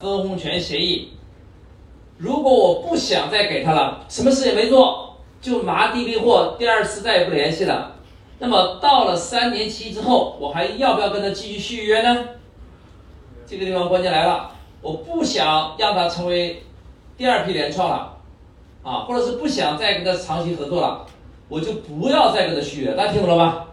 [0.00, 1.10] 分红权协议。
[2.16, 7.96] 如果我不想再给他了，什么事也没做，就拿第一批货，第二次再也不联系了。
[8.38, 12.28] 那么到了三年期之后，我还要不要跟他继续续约呢？
[13.46, 14.50] 这个地方关键来了，
[14.80, 16.62] 我不想让他成为
[17.18, 18.16] 第二批联创了，
[18.82, 21.06] 啊，或者是不想再跟他长期合作了，
[21.50, 22.94] 我就不要再跟他续约。
[22.94, 23.66] 大家听懂了吗？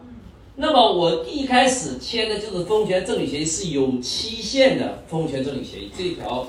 [0.59, 5.91] 那么我一开始签的就是风权赠与协议，是有期限的风权赠与协议。
[5.95, 6.47] 这条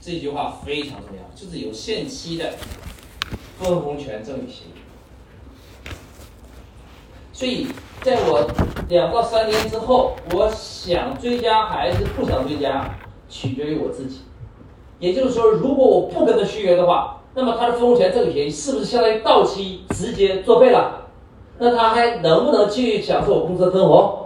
[0.00, 2.54] 这句话非常重要，就是有限期的
[3.58, 4.72] 分红权赠与协议。
[7.34, 7.66] 所以，
[8.00, 8.50] 在我
[8.88, 14.20] 两到三年之后，我想追加还是不想追加，取决于我自己。
[14.98, 21.03] 也就是说，如果我不跟他续约的话，那么他的分红权赠与协议是不是相当于到期直接作废了？
[21.58, 24.20] 那他还能不能继续享受我公司的分红？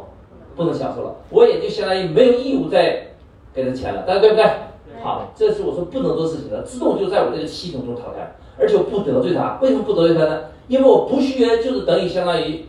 [0.57, 3.07] 不能享受了，我也就相当于没有义务再
[3.55, 4.45] 给他钱了，大家对不对？
[5.01, 9.57] 好，这是我说不能做事情的，自动就在我这个系统中淘汰，而且我不得罪他。
[9.63, 10.41] 为什么不得罪他呢？
[10.67, 12.67] 因为我不续约就是等于相当于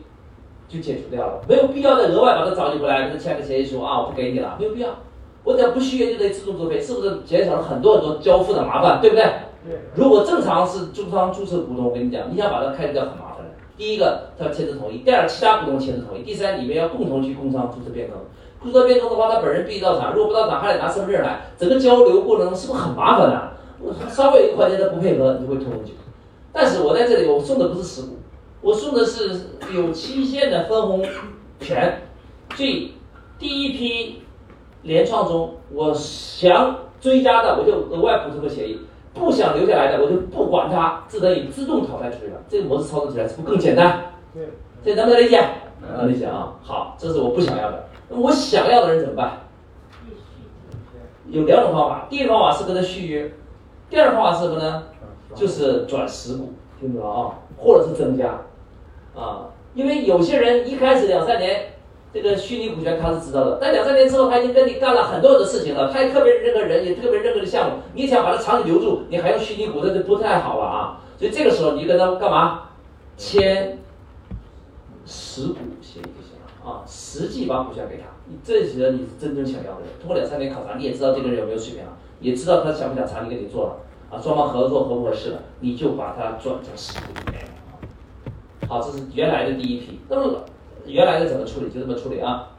[0.68, 4.90] 就解除掉了，没有必要再额外把他找你回来跟他签个协议书啊，我不给你了，没有必要。
[5.44, 9.26] 我只要不续约就得自动作废，是不是减少了很多很多交付的麻烦，对不对？
[9.66, 9.80] 对。
[9.96, 13.29] 如果正常是中商注册股东，我跟你讲，你想把它开除掉很麻烦。
[13.80, 18.20] 第一个，他要签字同意；第二，其他股东签字同意；第三，你们要共同去工商注册变更。
[18.62, 21.46] 注册变更的话，他本人必须到场，如果不到场，还得拿身份证来。
[21.58, 23.52] 整个交流过程是不是很麻烦呢？
[24.10, 25.94] 稍微有一个环节他不配合，你就会拖很久。
[26.52, 28.18] 但是我在这里，我送的不是实股，
[28.62, 29.40] 我送的是
[29.74, 31.02] 有期限的分红
[31.62, 32.02] 权。
[32.56, 32.96] 所以
[33.38, 34.24] 第一批
[34.82, 38.82] 联创中，我想追加的，我就额外补充个协议。
[39.14, 42.40] 不想留下来的，我就不管它，自得以自动淘汰出去了。
[42.48, 44.14] 这个模式操作起来是不是更简单？
[44.34, 44.50] 对，
[44.84, 45.44] 这能不能理解？
[45.98, 46.56] 能理解啊。
[46.62, 47.88] 好，这是我不想要的。
[48.10, 49.40] 那么我想要的人怎么办？
[51.28, 52.08] 有两种方法。
[52.10, 53.32] 第一种方法是跟他续约，
[53.90, 54.84] 第二种方法是什么呢？
[55.36, 57.36] 就是转实股，听懂了啊？
[57.58, 58.40] 或者是增加
[59.16, 59.48] 啊？
[59.74, 61.74] 因为有些人一开始两三年。
[62.12, 71.02] 这个虚拟股权他是知道的，但两三年之后他已经跟你干了很多的事情了，他也特别认可人，也特别认可的项目，你想把他长期留住，你还用虚拟股，那就不太好了啊。
[71.18, 72.70] 所以这个时候你就跟他干嘛？
[73.16, 73.78] 签
[75.06, 79.90] 实股协议就行了啊，实际把股权给他，你这些你是真正想要的人。
[80.00, 81.92] 通过两三年考察，你也知道这个人有没有水平了，
[82.22, 83.76] 也知道他想不想长期跟你做了
[84.10, 90.00] 啊，双方合作合不合适了，你就把它转成实股好，这是原来的第一批。
[90.10, 90.44] 那么。
[90.92, 92.50] 原来的怎么处理就这么处理啊，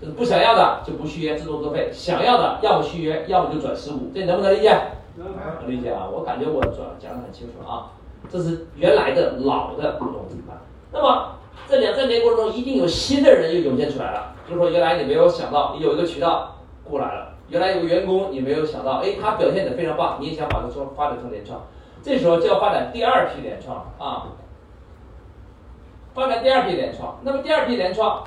[0.00, 4.76] 就是不想要的就不续约自动作废，想要的要么续约，要么就转十五，这能不能理解？
[5.16, 7.92] 能理解啊，我感觉我转讲的很清楚啊。
[8.30, 10.56] 这是原来的老的股东怎么办？
[10.92, 11.32] 那么
[11.68, 14.34] 这两三年过程中，一定有新的人又涌现出来了。
[14.48, 21.60] 就是说，原来你没有想到，你有一个渠道过来了；原来有个员工，你没有想到，哎，他表现的非常棒，你也想把它说发展成联创，
[22.02, 24.28] 这时候就要发展第二批联创啊。
[26.14, 28.22] 发展第二批联创，那么第二批联创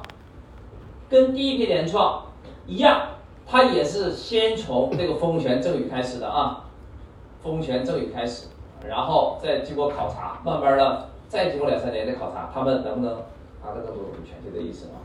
[1.07, 2.25] 跟第一批联创
[2.65, 3.09] 一样，
[3.45, 6.65] 它也是先从这个风权赠与开始的啊，
[7.43, 8.47] 风权赠与开始，
[8.87, 13.17] 然后再经过考察，慢慢的再经过两三年的考察，他们能不能
[13.63, 14.97] 拿到更多股权，就这意思啊。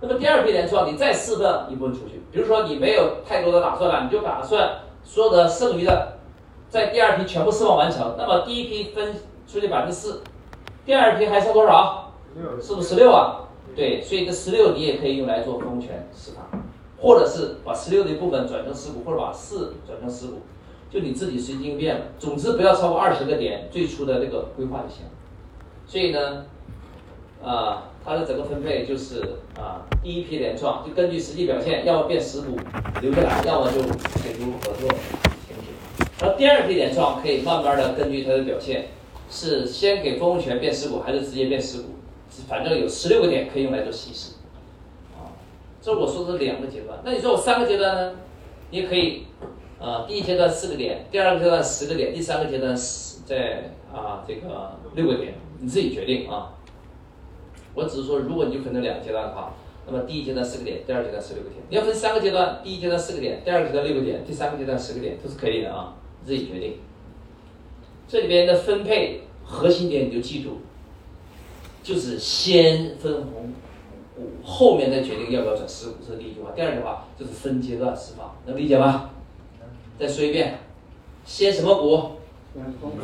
[0.00, 6.14] 那么第二批联创，你再释放一部分出去，比如说你没有太多的打算了，你就打算所有的剩余的
[6.68, 9.14] 在第二批全部释放完成，那么第一批分
[9.46, 10.20] 出去百分之四。
[10.84, 12.12] 第二批还剩多少？
[12.60, 13.40] 是不是十六啊？
[13.76, 16.62] 对，所以这十六你也可以用来做风权释放，
[16.98, 20.40] 或者是把十六的一部分转成十股，或者把四转成十股，
[20.90, 22.02] 就你自己随机应变了。
[22.18, 25.04] 总之不要超过二十个点，最初的这个规划就行。
[25.86, 26.46] 所以呢，
[27.44, 29.20] 啊，它的整个分配就是
[29.56, 32.56] 啊，第一批联创就根据实际表现，要么变十股
[33.00, 34.88] 留下来，要么就解除合作
[35.46, 36.04] 停止。
[36.18, 38.88] 然后第二批联创可以慢慢的根据它的表现。
[39.32, 41.88] 是先给分红权变实股，还是直接变实股？
[42.46, 44.34] 反正有十六个点可以用来做稀释。
[45.16, 45.32] 啊，
[45.80, 47.00] 这我说的是两个阶段。
[47.02, 48.12] 那你说我三个阶段呢？
[48.70, 49.24] 你也可以，
[49.80, 56.52] 啊，第一阶段四个点，第二个阶段十个点，第三个阶段十在啊这个六个点，你自己决定啊。
[57.74, 59.54] 我只是说，如果你就分成两个阶段的话，
[59.86, 61.62] 那么第一阶段四个点，第二阶段十六个点。
[61.70, 66.76] 你要分三个阶段，第一阶段四个点，第二个阶段六个点，第三个阶段十个点，都是可以的啊，自己决定。
[68.08, 69.22] 这里边的分配
[69.52, 70.60] 核心点你就记住，
[71.82, 73.52] 就是先分红
[74.16, 76.52] 股，后面再决定要不要转实股，这是第一句话。
[76.56, 79.10] 第二句话就是分阶段释放，能理解吗？
[79.98, 80.58] 再说一遍，
[81.26, 82.12] 先什么股？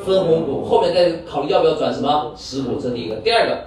[0.05, 3.17] 分红股，后面再考虑要不要转什么实股，这是第一个。
[3.17, 3.67] 第二个，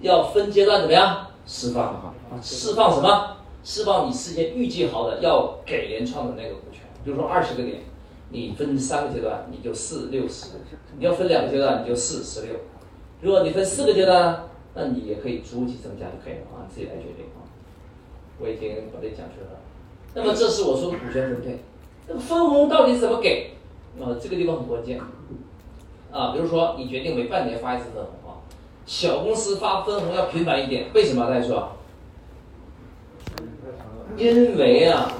[0.00, 2.14] 要分阶段怎么样释放？
[2.42, 3.36] 释放什么？
[3.64, 6.82] 释放你事先预计好的要给联创的那个股权。
[7.04, 7.82] 比如说二十个点，
[8.30, 10.48] 你分三个阶段，你就四六十；
[10.98, 12.56] 你要分两个阶段，你就四十六。
[13.22, 17.42] 如果你分四个阶段，那你也可以逐级增加就可以了啊，自己来决定啊。
[18.38, 19.60] 我已经把这讲出来了。
[20.14, 21.58] 那么这是我说的股权分配。
[22.06, 23.52] 那么分红到底是怎么给？
[24.00, 25.00] 啊，这个地方很关键。
[26.12, 28.38] 啊，比如说你决定每半年发一次分红啊，
[28.86, 31.26] 小公司发分红要频繁一点，为什么？
[31.26, 31.72] 大家说？
[34.16, 35.12] 因为啊，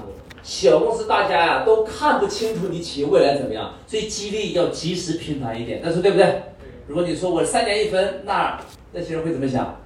[0.42, 5.80] 小公司大家呀都看不清楚你企业未来怎么样，所以激励要及时频繁一点。
[5.82, 6.42] 但是对不对？
[6.86, 8.58] 如果你说我三年一分，那
[8.92, 9.76] 那些人会怎么想？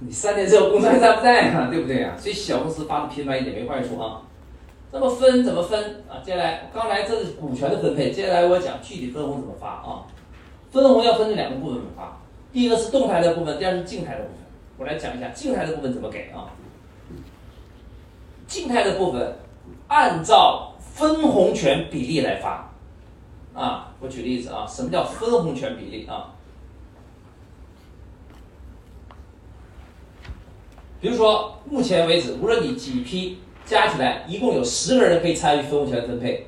[0.00, 1.68] 你三年之后公司还在不在啊？
[1.72, 2.16] 对不对啊？
[2.18, 4.22] 所以小公司发的频繁一点没坏处啊。
[4.90, 6.18] 那么分怎么分啊？
[6.24, 10.06] 接下来刚才这是股权的分配，接下来我讲具体分红怎么发啊？
[10.72, 12.20] 分红要分成两个部分发，
[12.52, 14.38] 第一个是动态的部分，第二是静态的部分。
[14.76, 16.50] 我来讲一下静态的部分怎么给啊？
[18.48, 19.36] 静态的部分
[19.88, 22.72] 按照分红权比例来发
[23.54, 23.92] 啊。
[24.00, 26.30] 我举例子啊，什么叫分红权比例啊？
[31.00, 36.46] 比如说，目前为止，无论你几批加起来，一共有十个人可以参与分红权分配。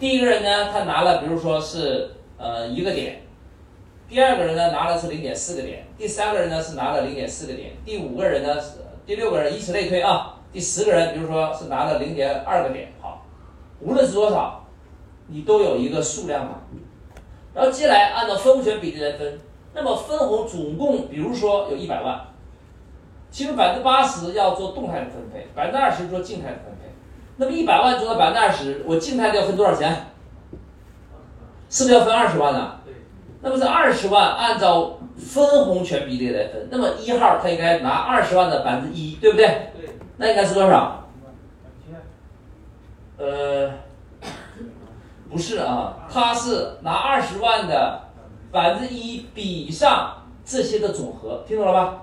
[0.00, 3.20] 第一个人呢，他拿了，比如说是呃一个点；
[4.08, 10.37] 第二个人呢，拿了是零点四个点；第三个人呢是拿了零点四个点；第五个人呢是第六个人，以此类推啊。
[10.52, 13.24] 第十个人，比如说是拿了零点二个点，好，
[13.80, 14.64] 无论是多少，
[15.26, 16.52] 你都有一个数量嘛。
[17.54, 19.38] 然后接下来按照分红权比例来分，
[19.74, 22.20] 那么分红总共，比如说有一百万。
[23.30, 26.90] 其中百分之八十要做动态的分配，百分之二十做静态的分配。
[27.36, 30.06] 那么一百万做到百分之二十，我静态的要分多少钱？
[31.68, 32.80] 是不是要分二十万呢？
[33.42, 39.72] 那么这二十万按照分红权比例来分，那么一号他应该拿二十万的百分之一，对不对？
[40.18, 41.04] 那应该是多少？
[43.18, 43.70] 呃，
[45.30, 48.02] 不是啊，他是拿二十万的
[48.52, 52.02] 百分之一比上这些的总和，听懂了吧？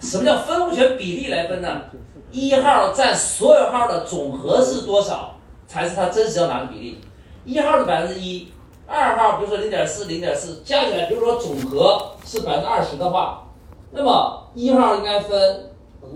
[0.00, 1.82] 什么叫分红权比例来分呢？
[2.30, 5.36] 一号占所有号的总和是多少，
[5.66, 7.00] 才是他真实要拿的比例。
[7.44, 8.52] 一号的百分之一，
[8.86, 13.46] 二号比如说零点四，零点四加起来，比如说总和是百分之二十的话，
[13.92, 15.70] 那么一号应该分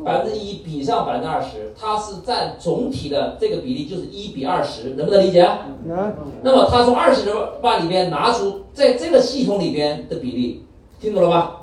[0.05, 5.49] 百分之一比上百分之二十，它是占总体的这个比例就是一比二十，能不能理解？
[5.85, 6.15] 能。
[6.43, 7.31] 那么他从二十
[7.63, 10.65] 万里边拿出在这个系统里边的比例，
[11.01, 11.55] 听懂了吧？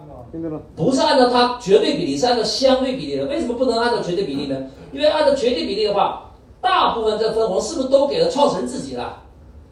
[0.76, 3.26] 不是按照它绝对比例，是按照相对比例的。
[3.28, 4.64] 为什么不能按照绝对比例呢？
[4.92, 9.22] 因为按照绝对比例的话，大部分这分红是不是都给了创始人自己了？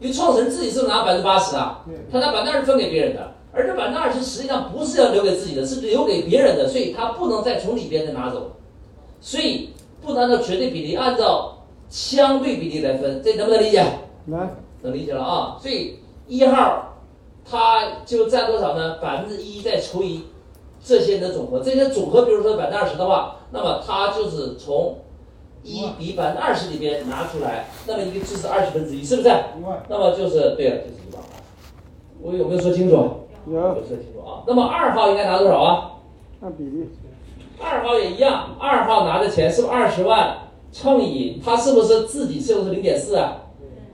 [0.00, 1.84] 因为创始人自己是不是拿百分之八十啊？
[2.10, 8.52] 他拿百分之二十分给别人的，而这百分之二十实际上不是要留给自己的，是留给别人的，所以他不能再从里边再拿走。
[9.20, 9.70] 所以
[10.02, 13.84] 不能按照绝对比例，按照相对比例来分，这能不能理解？
[14.26, 14.50] 能，
[14.82, 15.56] 能理解了啊。
[15.60, 16.96] 所以一号
[17.48, 18.98] 他就占多少呢？
[19.02, 20.24] 百分之一再除以。
[20.86, 24.98] 这些的总和，这些总和，比如说百分之二十的话，那么它就是从
[25.62, 29.34] 一比百分之二十里边拿出来，那么一个就是二十分之一，是不是？
[29.88, 31.24] 那么就是对了，就是一万。
[32.20, 33.08] 我有没有说清楚？
[33.52, 33.60] 有。
[33.60, 34.42] 有说清楚啊。
[34.46, 35.92] 那么二号应该拿多少啊？
[36.40, 36.88] 按比例。
[37.60, 40.38] 二号也一样，二号拿的钱是不是二十万
[40.72, 43.42] 乘以他是不是自己是不是零点四啊？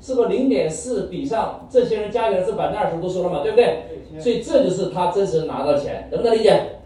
[0.00, 3.82] 是不是零点四比上这些人加起来是百分之二十，都说了嘛，对不对？
[4.18, 6.80] 所以这就是他真实拿到钱，能不能理解？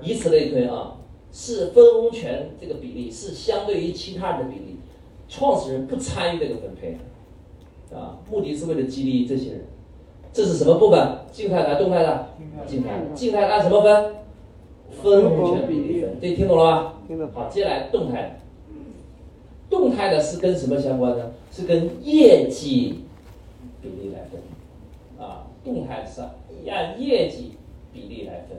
[0.00, 0.92] 以此类推啊，
[1.32, 4.78] 是分红权这个比例是相对于其他人的比例，
[5.28, 6.98] 创始人不参与这个分配，
[7.92, 9.66] 啊，目的是为了激励这些人。
[10.32, 11.18] 这是什么部分？
[11.30, 12.28] 静态的、动态的？
[12.66, 13.14] 静态的。
[13.14, 14.14] 静态的按什么分？
[15.02, 16.16] 分红权比例分。
[16.20, 16.94] 这听懂了吧？
[17.06, 17.28] 听懂。
[17.34, 18.30] 好，接下来动态的。
[19.68, 21.32] 动态的是跟什么相关呢？
[21.50, 23.04] 是跟业绩
[23.82, 24.40] 比例来分。
[25.18, 26.20] 啊，动态是
[26.70, 27.52] 按业绩
[27.92, 28.58] 比例来分。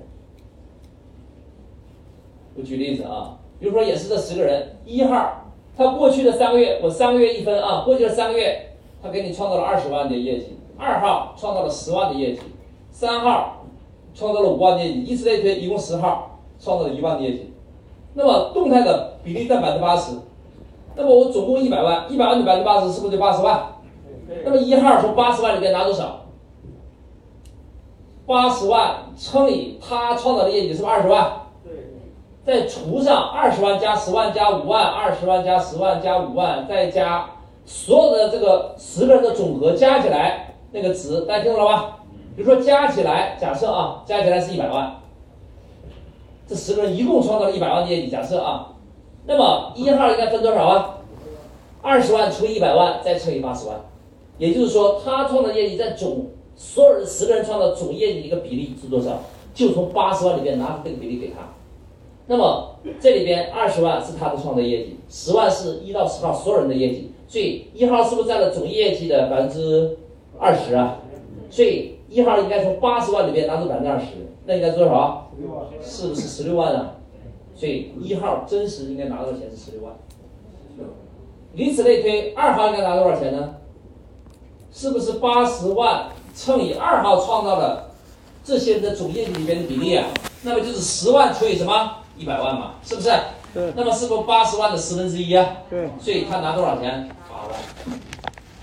[2.55, 12.41] 我举例子啊，比如说也是这十个人，一号他过去的三个月，我三个月一分啊，过去的三个月他给你创造了二十万的业绩，二号创造了十万的业绩，
[12.91, 13.65] 三号
[14.13, 17.53] 创造了五万的业绩，以此类推，一共十号创造了一万的业绩。
[18.13, 20.15] 那么动态的比例占百分之八十，
[20.95, 23.73] 那么我总共一百万，一百万的百分之八十是不是就八十万？
[24.43, 26.21] 那么一号从八十万里面拿多少？
[28.25, 31.31] 八十万乘以他创造的业绩是不是二十万？
[32.45, 37.29] 再除上二十万加十万加五万，二十万加十万加五万，再加
[37.65, 41.99] 所有的这个十个人的总和加起来那个值，大家听懂了吧？
[42.35, 44.99] 比如说加起来，假设啊，加起来是一百万，
[46.47, 48.73] 这十个人一共创造了一百万的业绩，假设啊，
[49.27, 50.97] 那么一号应该分多少啊？
[51.83, 53.79] 二十万除以一百万再乘以八十万，
[54.39, 59.19] 也就是说，他创造业绩占总所有人十个人创造总业绩的一个比例是多少？
[59.53, 61.53] 就从八十万里边拿出这个比例给他。
[62.25, 69.99] 那么这里边二十万是他的创造业绩，十万是一到十号所有人的业绩，所以一号是不是占了总业绩的百分之
[70.39, 70.99] 二十啊？
[71.49, 74.05] 所以一号应该从八十万里面拿出百分之二十，
[74.45, 75.31] 那应该多少？
[75.81, 76.95] 是不是十六万啊？
[77.55, 79.93] 所以一号真实应该拿到的钱是十六万。
[81.55, 83.55] 以此类推，二号应该拿多少钱呢？
[84.71, 87.91] 是不是八十万乘以二号创造的
[88.43, 90.07] 这些人的总业绩里面的比例啊？
[90.41, 91.97] 那么就是十万除以什么？
[92.17, 93.11] 一百万嘛，是不是？
[93.53, 93.71] 对。
[93.75, 95.57] 那么是不是八十万的十分之一啊？
[95.69, 95.87] 对。
[95.99, 97.07] 所以他拿多少钱？
[97.29, 97.99] 八万。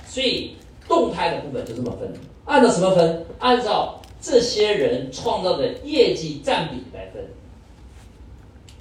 [0.05, 0.57] 所以
[0.91, 2.13] 动态的部分就这么分，
[2.45, 3.25] 按照什么分？
[3.39, 7.29] 按照这些人创造的业绩占比来分。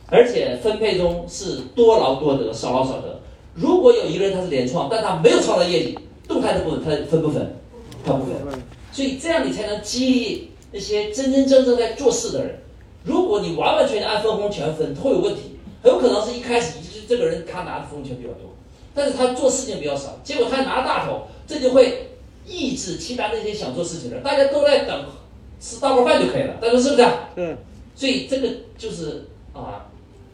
[0.07, 3.21] 而且分配中是多劳多得，少劳少得。
[3.53, 7.55] 如果有一个人他是连创，但他没有创造业绩，动态的部分他分不分？
[8.03, 8.35] 他不分。
[8.91, 12.59] 所以这样你才能激励那些真真正正在做事的人。
[13.03, 15.59] 如果你完完全全按分红全分，会有问题。
[15.83, 18.49] 很有可能是一开始就是这个人他拿的分红权比较多，
[18.93, 22.09] 但是他做事情比较少，结果他拿大头，这就会
[22.45, 24.23] 抑制其他那些想做事情的人。
[24.23, 25.05] 大家都在等
[25.59, 27.07] 吃大锅饭就可以了，大家说是不是？
[27.35, 27.57] 嗯。
[27.95, 29.85] 所以这个就是啊。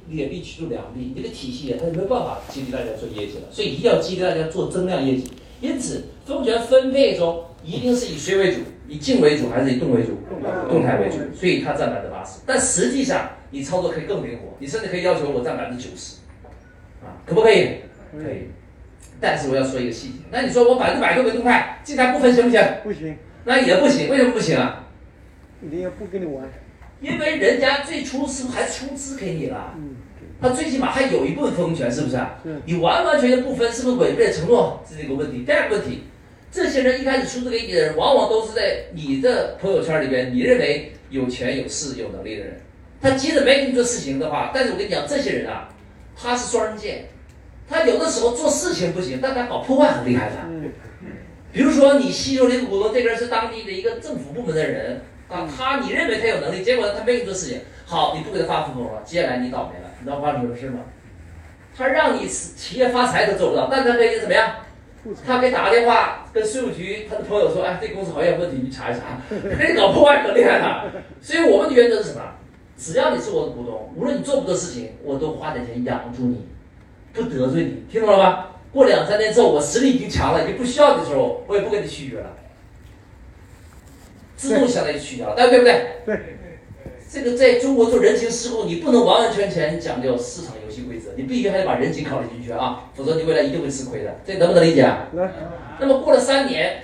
[0.08, 5.32] 劣币驱逐良币，这个体系啊，它没有办法激励大家做业绩了，所以一定要激励大家做增量业绩。
[5.62, 8.60] 因此，分红权分配中一定是以谁为主？
[8.88, 10.12] 以静为主还是以动为主？
[10.70, 11.18] 动态为主。
[11.36, 16.18] 所以它占百分之八十，但实际上你操作可以更灵活，你甚至可以要求我占百分之九十，
[17.04, 17.70] 啊，可不可以？
[18.12, 18.50] 可以。
[19.20, 22.62] 但是我要说一个细节，那你说我百分之百都给动态，静态不分行不行？
[22.84, 23.18] 不行。
[23.46, 24.88] 那也不行，为什么不行啊？
[25.62, 26.44] 人家不跟你玩。
[27.02, 29.74] 因为人家最初是不是还出资给你了？
[30.42, 32.40] 他最起码还有一部分分红权，是不是啊？
[32.66, 34.84] 你完完全全不分，是不是违背了承诺？
[34.90, 35.44] 这是一个问题。
[35.46, 36.04] 第二个问题，
[36.52, 42.60] 这些人一开始出资给你的人，往往都是在你的朋友圈里边，你认为有权有势有能力的人。
[43.02, 45.70] 他即使没给你做事情的话，但是我跟你讲，这些人啊，
[46.16, 47.06] 他是双刃剑，
[47.68, 50.36] 他有的时候做事情不行，但他搞破坏很厉害的。
[51.52, 55.02] 比如说你吸收了一个股东，这个人是当地的一个政府部门的人。
[55.28, 60.82] 啊，他你认为他有能力，结果他没给你做事情，好，你不给他发分红了，接下来你倒霉了，你知道发生什么事吗？
[61.76, 64.52] 他让你企业发财都做不到，但他可以怎么样？
[65.26, 70.92] 他可以打个电话跟税务局他的朋友说，哎，这公司好像有问题，你查一查， 可以搞破坏可厉害了。
[71.20, 72.22] 所以我们的原则是什么？
[72.78, 76.48] 只要你是我的股东，无论你做不做事情，我都花点钱养住你，
[77.16, 78.48] 不得罪你，听懂了吗？
[78.74, 82.34] 过两三年之后，我实力已经强了，已经不需要你的时候，我也不跟你续约了。
[84.36, 85.86] 自动相当于取消了，对不对？
[86.06, 86.20] 对。
[87.10, 94.14] 这个在中国做人情世故，你不能完完全全讲究市场游戏规则，你必须还得把人情考虑进去啊，否则你未来一定会吃亏的。
[94.26, 94.82] 这能不能理解？
[95.14, 95.30] 能。
[95.80, 96.82] 那么过了三年，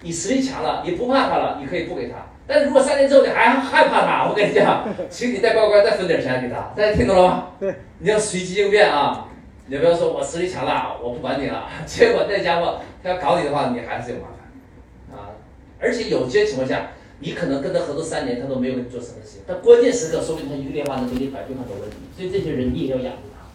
[0.00, 2.14] 你实力强了，你不怕他了，你可以不给他。
[2.46, 6.72] 但是如果三年之后你还害怕他，我跟你讲，请你再乖乖再分点钱给他。
[6.74, 7.48] 大家听懂了吗？
[7.60, 7.74] 对。
[7.98, 9.27] 你要随机应变啊！
[9.68, 15.30] 你不要说我实力强了，我不管你了， 结果那家伙他要搞你的话，你还是有麻烦啊。
[15.78, 19.40] 而且有些情况下，你可能跟他合作三年，他都没有给你做什么事情。
[19.46, 21.96] 但关键时刻，说不定他一个电话能给你摆平很多问题。
[22.16, 23.46] 所以这些人你也要养着他。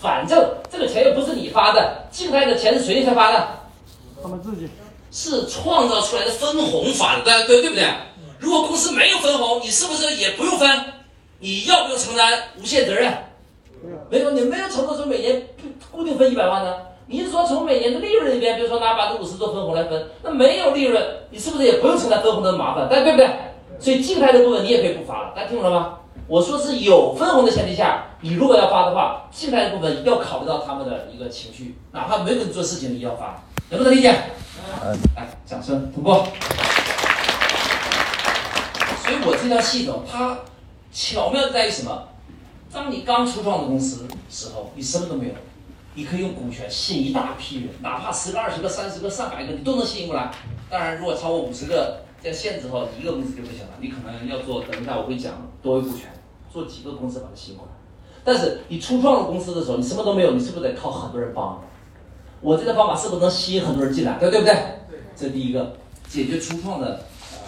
[0.00, 3.48] 反正这个钱又不是你发的，静态的钱是谁才发的？
[4.22, 4.68] 他们自己。
[5.10, 7.86] 是创造出来的分红发的，对对不对？
[8.38, 10.68] 如果公司没有分红，你是不是也不用分？
[11.38, 13.12] 你要不要承担无限责任？
[14.12, 15.42] 没有，你没有承诺说每年
[15.90, 16.76] 固定分一百万呢？
[17.06, 22.86] 你是说从每年的利润里边，比如说拿百分之五十做分红来分，那没有利润，你是不是也不用承担分红的麻烦？
[22.90, 23.26] 但对不对？
[23.78, 25.94] 所以静态的部分你也可以不发了，大家听懂了吗？
[26.28, 34.14] 我说是有分红的前提下，你如果要发的话，静态的部分一定要考虑到他们的一个情绪，哪怕没有做事情，你也要发，能不能理解？
[34.84, 34.94] 嗯。
[35.16, 36.26] 来，掌声通过。
[39.02, 40.36] 所以我这套系统它
[40.92, 42.08] 巧妙在于什么？
[42.72, 45.34] 当你刚初创的公司时候，你什么都没有。
[45.94, 50.30] 你可以用股权吸引一大批人，哪怕十个、二十个、三十个、上百个，你都能吸引过来。
[50.70, 53.72] 当然，如果超过五十个在限制后，一个公司就不行了。
[53.78, 56.10] 你可能要做，等一下我会讲多位股权，
[56.50, 57.72] 做几个公司把它吸引过来。
[58.24, 61.62] 但是你初创的公司的时候，你什么都没有，你是不是得靠很多人帮？
[62.40, 64.18] 我这个方法是不是能吸引很多人进来？
[64.18, 64.56] 对对不对？
[65.14, 65.76] 这第一个，
[66.08, 67.38] 解决初创的呃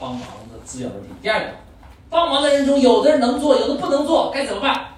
[0.00, 0.22] 帮忙
[0.52, 1.08] 的资源问题。
[1.22, 1.46] 第二个，
[2.12, 4.88] 帮忙的人中有的人能做，有的不能做，该怎么办？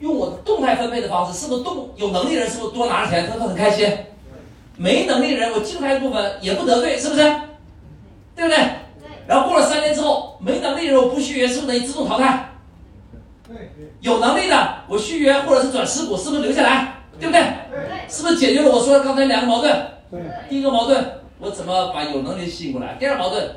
[0.00, 3.88] 用我动态分配的方式，是不是动有能力的人是不是多拿着钱，他他很开心？
[4.76, 7.22] 没能力的人，我静态部分也不得罪，是不是？
[8.34, 8.58] 对不对？
[9.28, 12.50] 然后过了三年之后，没能力的人我不续约，是不是等于自动淘汰？
[14.00, 16.94] 有能力的我续约或者是转持股，是不是留下来？
[17.20, 17.44] 对不对？
[18.08, 19.72] 是不是解决了我说的刚才两个矛盾？
[20.10, 21.04] 对，第一个矛盾，
[21.38, 22.96] 我怎么把有能力吸引过来？
[22.98, 23.48] 第二矛盾，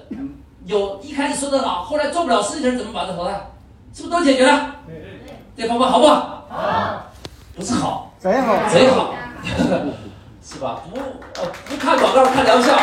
[0.65, 3.50] 有一开始说的好，后来做不了事情的人怎么把它淘汰？
[3.93, 4.75] 是不是都解决了？
[5.55, 6.46] 这方法好不好？
[6.50, 7.03] 好，
[7.55, 9.13] 不是好，贼好，贼好，
[10.43, 10.82] 是吧？
[10.89, 11.00] 不
[11.41, 12.75] 呃不看广告看疗效。